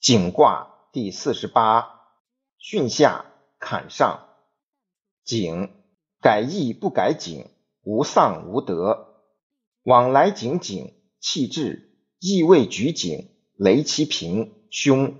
[0.00, 2.02] 景卦第四十八，
[2.60, 3.24] 巽下
[3.58, 4.28] 坎上。
[5.24, 5.72] 景，
[6.20, 7.50] 改易不改景，
[7.82, 9.24] 无丧无得。
[9.82, 15.16] 往来景景，气至，意未举景，雷其平，凶。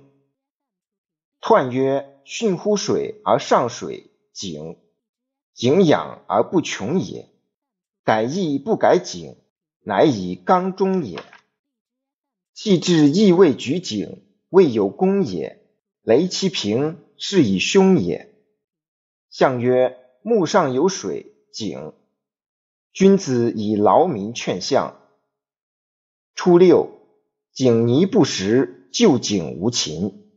[1.40, 4.78] 彖曰：巽乎水而上水，景。
[5.54, 7.28] 景养而不穷也。
[8.04, 9.36] 改易不改景，
[9.80, 11.20] 乃以刚中也。
[12.54, 15.62] 气志，意未举景，未有功也。
[16.02, 18.34] 雷其平，是以凶也。
[19.30, 21.92] 象曰：木上有水，井。
[22.92, 25.00] 君子以劳民劝相。
[26.34, 27.00] 初六，
[27.52, 30.32] 井泥不食，就井无禽。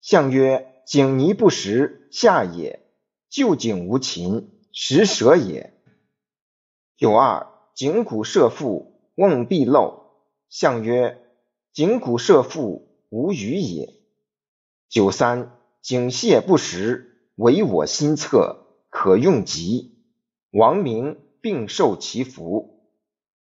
[0.00, 2.80] 象曰：井泥不食，下也；
[3.30, 5.72] 就井无禽，食蛇也。
[6.96, 10.02] 九二，井谷射覆，瓮必漏。
[10.48, 11.18] 象曰：
[11.72, 12.82] 井谷射覆，
[13.12, 13.92] 无鱼也。
[14.88, 18.56] 九三，景泄不食，为我心恻，
[18.88, 19.98] 可用疾。
[20.50, 22.88] 王明并受其福。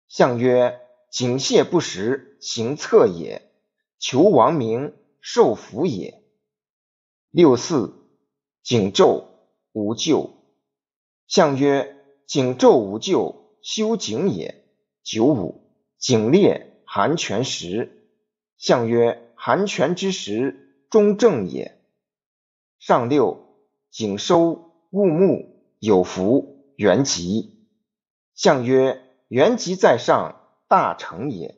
[0.07, 0.79] 象曰：
[1.11, 3.43] 景泄不食，行恻也；
[3.99, 6.23] 求王明，受福也。
[7.33, 8.07] 六四，
[8.63, 9.25] 景昼
[9.73, 10.31] 无咎。
[11.27, 11.97] 象曰：
[12.29, 14.65] 景昼无咎，修景也。
[15.03, 18.09] 九五，景烈寒泉时。
[18.57, 21.81] 象曰：寒泉之时，中正也。
[22.81, 23.55] 上六，
[23.89, 27.65] 景收物木，有福，元吉。
[28.35, 31.57] 象曰：元吉在上，大成也。